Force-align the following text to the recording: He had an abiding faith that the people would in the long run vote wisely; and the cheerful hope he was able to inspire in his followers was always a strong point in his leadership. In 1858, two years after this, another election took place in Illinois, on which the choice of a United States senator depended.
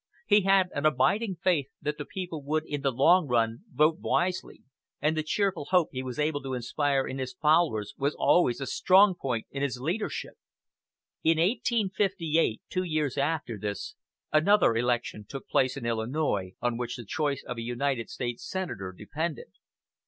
He 0.25 0.41
had 0.41 0.69
an 0.73 0.83
abiding 0.87 1.35
faith 1.43 1.67
that 1.79 1.99
the 1.99 2.05
people 2.05 2.41
would 2.41 2.65
in 2.65 2.81
the 2.81 2.91
long 2.91 3.27
run 3.27 3.65
vote 3.71 3.99
wisely; 3.99 4.63
and 4.99 5.15
the 5.15 5.21
cheerful 5.21 5.65
hope 5.65 5.89
he 5.91 6.01
was 6.01 6.17
able 6.17 6.41
to 6.41 6.55
inspire 6.55 7.05
in 7.05 7.19
his 7.19 7.33
followers 7.33 7.93
was 7.99 8.15
always 8.15 8.59
a 8.59 8.65
strong 8.65 9.13
point 9.13 9.45
in 9.51 9.61
his 9.61 9.79
leadership. 9.79 10.37
In 11.23 11.37
1858, 11.37 12.63
two 12.67 12.81
years 12.83 13.15
after 13.15 13.59
this, 13.59 13.93
another 14.33 14.75
election 14.75 15.23
took 15.29 15.47
place 15.47 15.77
in 15.77 15.85
Illinois, 15.85 16.53
on 16.63 16.77
which 16.79 16.95
the 16.95 17.05
choice 17.05 17.43
of 17.47 17.57
a 17.57 17.61
United 17.61 18.09
States 18.09 18.43
senator 18.43 18.91
depended. 18.91 19.51